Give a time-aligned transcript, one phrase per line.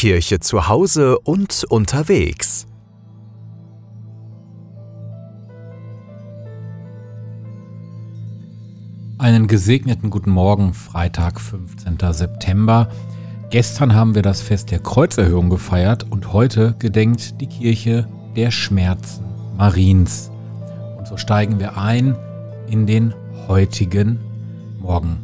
[0.00, 2.66] Kirche zu Hause und unterwegs.
[9.18, 11.98] Einen gesegneten guten Morgen, Freitag, 15.
[12.12, 12.88] September.
[13.50, 19.26] Gestern haben wir das Fest der Kreuzerhöhung gefeiert und heute gedenkt die Kirche der Schmerzen
[19.58, 20.30] Mariens.
[20.96, 22.16] Und so steigen wir ein
[22.68, 23.12] in den
[23.48, 24.18] heutigen
[24.80, 25.18] Morgen.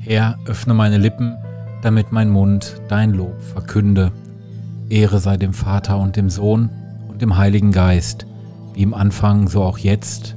[0.00, 1.34] Herr, öffne meine Lippen,
[1.82, 4.12] damit mein Mund dein Lob verkünde.
[4.88, 6.70] Ehre sei dem Vater und dem Sohn
[7.08, 8.26] und dem Heiligen Geist,
[8.74, 10.36] wie im Anfang, so auch jetzt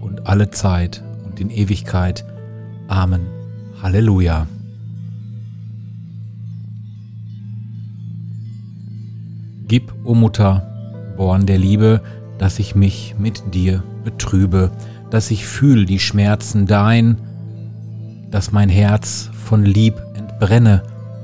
[0.00, 2.24] und alle Zeit und in Ewigkeit.
[2.88, 3.26] Amen.
[3.82, 4.46] Halleluja.
[9.68, 10.62] Gib, o oh Mutter,
[11.16, 12.00] Born der Liebe,
[12.38, 14.70] dass ich mich mit dir betrübe,
[15.10, 17.16] dass ich fühl die Schmerzen dein,
[18.30, 20.05] dass mein Herz von Lieb
[20.36, 20.82] entbrenne,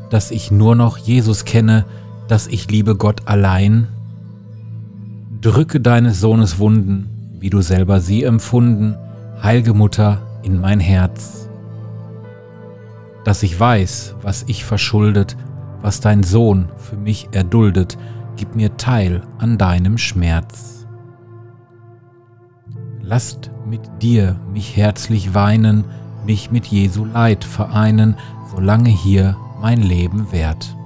[0.09, 1.85] dass ich nur noch Jesus kenne,
[2.29, 3.89] dass ich liebe Gott allein.
[5.43, 8.97] Drücke deines Sohnes Wunden, wie du selber sie empfunden,
[9.43, 11.49] heilge Mutter, in mein Herz.
[13.25, 15.37] Dass ich weiß, was ich verschuldet,
[15.83, 17.99] was dein Sohn für mich erduldet,
[18.37, 20.87] gib mir teil an deinem Schmerz.
[23.03, 25.85] Lasst mit dir mich herzlich weinen,
[26.25, 28.17] mich mit Jesu Leid vereinen,
[28.55, 30.77] solange hier mein Leben währt.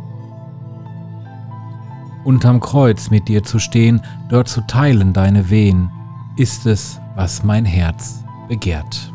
[2.25, 5.91] Unterm Kreuz mit dir zu stehen, dort zu teilen deine Wehen,
[6.37, 9.13] ist es, was mein Herz begehrt.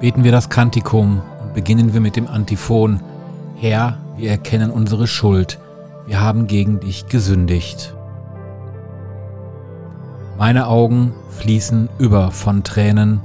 [0.00, 3.00] Beten wir das Kantikum und beginnen wir mit dem Antiphon.
[3.62, 5.58] Herr, wir erkennen unsere Schuld,
[6.06, 7.94] wir haben gegen dich gesündigt.
[10.38, 13.20] Meine Augen fließen über von Tränen,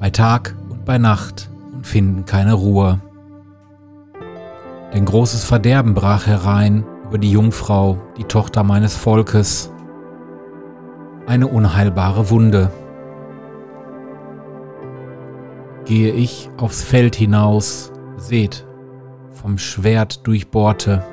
[0.00, 3.00] bei Tag und bei Nacht und finden keine Ruhe.
[4.92, 9.70] Denn großes Verderben brach herein über die Jungfrau, die Tochter meines Volkes,
[11.28, 12.72] eine unheilbare Wunde
[15.84, 18.66] gehe ich aufs Feld hinaus, seht,
[19.42, 21.04] vom Schwert durchbohrte.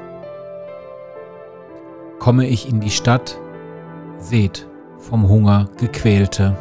[2.20, 3.40] Komme ich in die Stadt,
[4.18, 4.68] seht,
[5.00, 6.56] vom Hunger gequälte.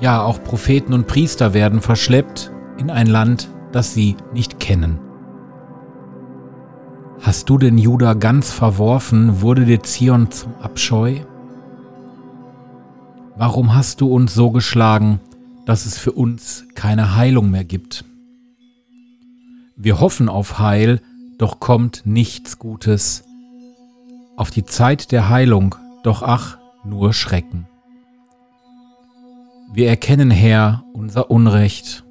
[0.00, 4.98] Ja, auch Propheten und Priester werden verschleppt in ein Land, das sie nicht kennen.
[7.20, 11.20] Hast du den Juda ganz verworfen, wurde dir Zion zum Abscheu?
[13.36, 15.20] Warum hast du uns so geschlagen,
[15.68, 18.06] dass es für uns keine Heilung mehr gibt.
[19.78, 21.00] Wir hoffen auf Heil,
[21.38, 23.24] doch kommt nichts Gutes.
[24.36, 27.68] Auf die Zeit der Heilung, doch ach, nur Schrecken.
[29.72, 32.04] Wir erkennen, Herr, unser Unrecht,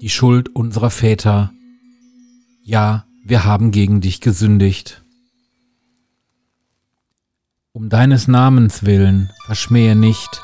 [0.00, 1.52] die Schuld unserer Väter.
[2.62, 5.04] Ja, wir haben gegen dich gesündigt.
[7.72, 10.42] Um deines Namens willen verschmähe nicht,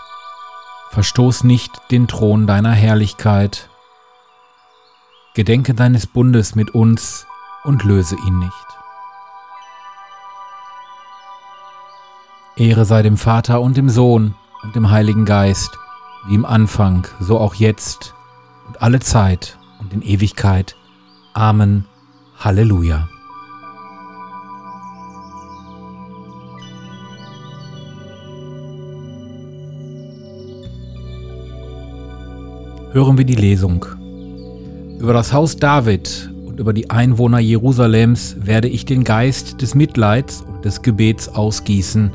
[0.92, 3.70] Verstoß nicht den Thron deiner Herrlichkeit.
[5.34, 7.26] Gedenke deines Bundes mit uns
[7.64, 8.52] und löse ihn nicht.
[12.56, 15.70] Ehre sei dem Vater und dem Sohn und dem Heiligen Geist,
[16.26, 18.14] wie im Anfang, so auch jetzt
[18.68, 20.76] und alle Zeit und in Ewigkeit.
[21.32, 21.86] Amen.
[22.38, 23.08] Halleluja.
[32.92, 34.01] hören wir die Lesung.
[35.02, 40.42] Über das Haus David und über die Einwohner Jerusalems werde ich den Geist des Mitleids
[40.42, 42.12] und des Gebets ausgießen,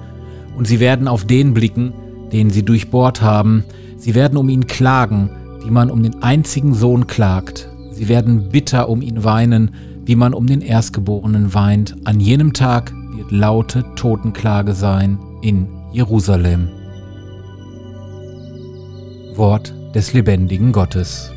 [0.58, 1.92] und sie werden auf den blicken,
[2.32, 3.66] den sie durchbohrt haben,
[3.98, 5.30] sie werden um ihn klagen,
[5.66, 9.72] wie man um den einzigen Sohn klagt, sie werden bitter um ihn weinen,
[10.06, 16.70] wie man um den Erstgeborenen weint, an jenem Tag wird laute Totenklage sein in Jerusalem.
[19.36, 21.34] Wort des lebendigen Gottes.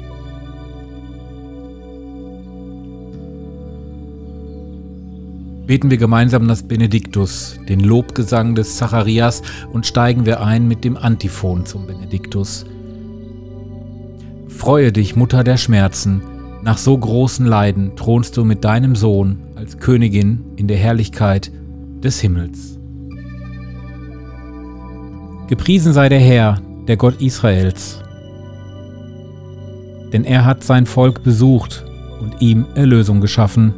[5.71, 9.41] Beten wir gemeinsam das Benediktus, den Lobgesang des Zacharias
[9.73, 12.67] und steigen wir ein mit dem Antiphon zum Benediktus.
[14.49, 16.23] Freue dich, Mutter der Schmerzen,
[16.65, 21.53] nach so großen Leiden thronst du mit deinem Sohn als Königin in der Herrlichkeit
[22.03, 22.77] des Himmels.
[25.47, 28.03] Gepriesen sei der Herr, der Gott Israels,
[30.13, 31.85] denn er hat sein Volk besucht
[32.21, 33.73] und ihm Erlösung geschaffen.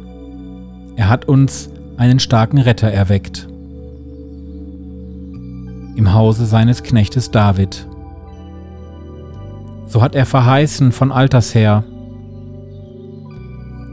[0.95, 3.47] Er hat uns einen starken Retter erweckt.
[5.95, 7.87] Im Hause seines Knechtes David.
[9.85, 11.83] So hat er verheißen von alters her,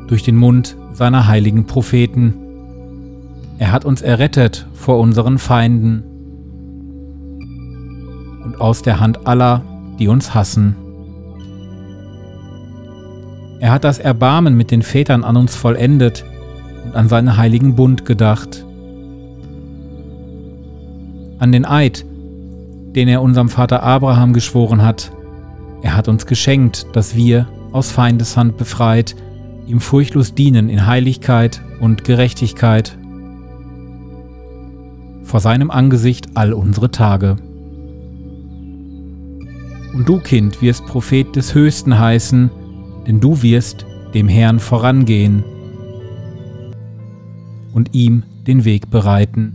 [0.08, 2.34] durch den Mund seiner heiligen Propheten.
[3.58, 6.02] Er hat uns errettet vor unseren Feinden
[8.44, 9.62] und aus der Hand aller,
[9.98, 10.74] die uns hassen.
[13.60, 16.24] Er hat das Erbarmen mit den Vätern an uns vollendet
[16.90, 18.66] und an seinen heiligen Bund gedacht.
[21.38, 22.04] An den Eid,
[22.96, 25.12] den er unserem Vater Abraham geschworen hat.
[25.82, 29.14] Er hat uns geschenkt, dass wir, aus Feindeshand befreit,
[29.68, 32.98] ihm furchtlos dienen in Heiligkeit und Gerechtigkeit.
[35.22, 37.36] Vor seinem Angesicht all unsere Tage.
[39.94, 42.50] Und du, Kind, wirst Prophet des Höchsten heißen,
[43.06, 45.44] denn du wirst dem Herrn vorangehen
[47.72, 49.52] und ihm den Weg bereiten.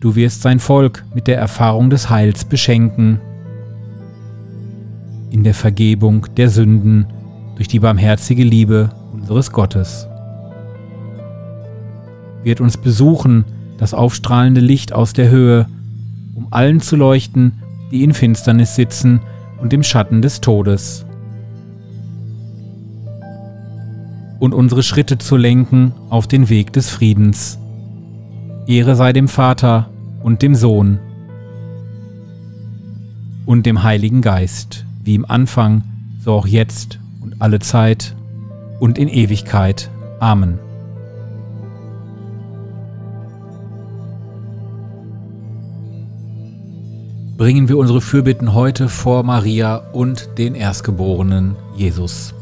[0.00, 3.20] Du wirst sein Volk mit der Erfahrung des Heils beschenken,
[5.30, 7.06] in der Vergebung der Sünden
[7.56, 10.06] durch die barmherzige Liebe unseres Gottes.
[12.44, 13.44] Wird uns besuchen
[13.78, 15.66] das aufstrahlende Licht aus der Höhe,
[16.34, 17.52] um allen zu leuchten,
[17.90, 19.20] die in Finsternis sitzen
[19.60, 21.04] und im Schatten des Todes.
[24.38, 27.58] Und unsere Schritte zu lenken auf den Weg des Friedens.
[28.66, 29.90] Ehre sei dem Vater
[30.22, 31.00] und dem Sohn
[33.46, 35.82] und dem Heiligen Geist, wie im Anfang,
[36.20, 38.14] so auch jetzt und alle Zeit
[38.78, 39.90] und in Ewigkeit.
[40.20, 40.58] Amen.
[47.38, 52.34] Bringen wir unsere Fürbitten heute vor Maria und den Erstgeborenen Jesus.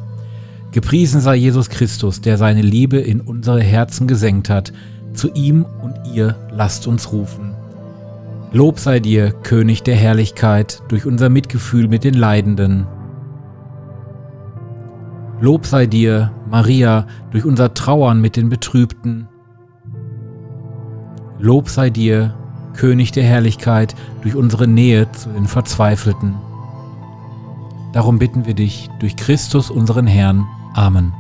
[0.77, 4.75] Gepriesen sei Jesus Christus, der seine Liebe in unsere Herzen gesenkt hat.
[5.15, 7.55] Zu ihm und ihr lasst uns rufen.
[8.53, 12.87] Lob sei dir, König der Herrlichkeit, durch unser Mitgefühl mit den Leidenden.
[15.41, 19.29] Lob sei dir, Maria, durch unser Trauern mit den Betrübten.
[21.39, 22.35] Lob sei dir,
[22.75, 26.35] König der Herrlichkeit, durch unsere Nähe zu den Verzweifelten.
[27.95, 30.47] Darum bitten wir dich durch Christus unseren Herrn.
[30.77, 31.15] Amen.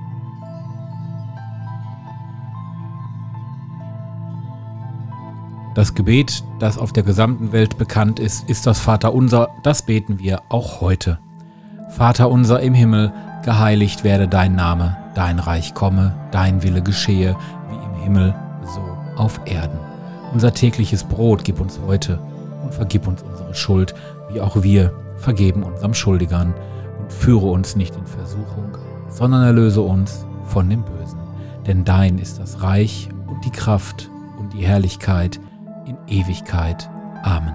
[5.75, 10.43] Das Gebet, das auf der gesamten Welt bekannt ist, ist das Vaterunser, das beten wir
[10.50, 11.19] auch heute.
[11.88, 13.12] Vater unser im Himmel,
[13.44, 17.37] geheiligt werde dein Name, dein Reich komme, dein Wille geschehe,
[17.70, 18.82] wie im Himmel, so
[19.17, 19.79] auf Erden.
[20.35, 22.20] Unser tägliches Brot gib uns heute
[22.62, 23.94] und vergib uns unsere Schuld,
[24.31, 26.52] wie auch wir vergeben unserem Schuldigern.
[26.99, 28.76] Und führe uns nicht in Versuchung,
[29.08, 31.19] sondern erlöse uns von dem Bösen.
[31.67, 35.41] Denn dein ist das Reich und die Kraft und die Herrlichkeit
[35.87, 36.88] in Ewigkeit.
[37.23, 37.55] Amen.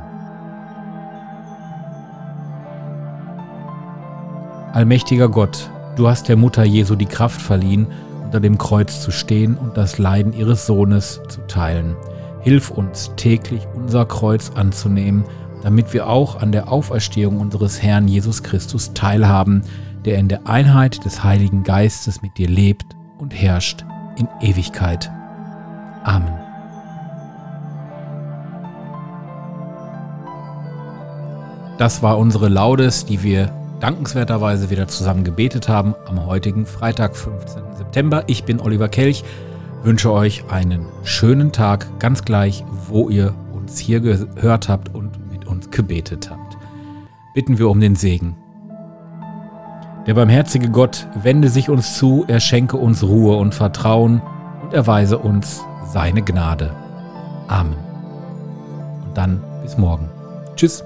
[4.74, 7.88] Allmächtiger Gott, Du hast der Mutter Jesu die Kraft verliehen,
[8.24, 11.98] unter dem Kreuz zu stehen und das Leiden ihres Sohnes zu teilen.
[12.40, 15.26] Hilf uns täglich unser Kreuz anzunehmen,
[15.64, 19.64] damit wir auch an der Auferstehung unseres Herrn Jesus Christus teilhaben,
[20.06, 23.86] der in der Einheit des Heiligen Geistes mit dir lebt und herrscht
[24.18, 25.12] in Ewigkeit.
[26.04, 26.34] Amen.
[31.78, 37.76] Das war unsere Laudes, die wir dankenswerterweise wieder zusammen gebetet haben am heutigen Freitag, 15.
[37.76, 38.24] September.
[38.28, 39.24] Ich bin Oliver Kelch,
[39.82, 45.48] wünsche euch einen schönen Tag, ganz gleich, wo ihr uns hier gehört habt und mit
[45.48, 46.58] uns gebetet habt.
[47.34, 48.36] Bitten wir um den Segen.
[50.08, 54.22] Der barmherzige Gott wende sich uns zu, er schenke uns Ruhe und Vertrauen
[54.64, 56.72] und erweise uns seine Gnade.
[57.48, 57.76] Amen.
[59.06, 60.10] Und dann bis morgen.
[60.56, 60.84] Tschüss.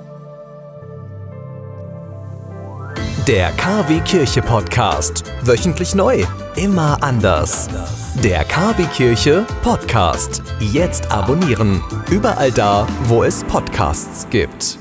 [3.28, 5.24] Der KW Kirche Podcast.
[5.44, 6.24] Wöchentlich neu.
[6.56, 7.70] Immer anders.
[8.24, 10.44] Der KW Kirche Podcast.
[10.60, 11.82] Jetzt abonnieren.
[12.12, 14.78] Überall da, wo es Podcasts gibt.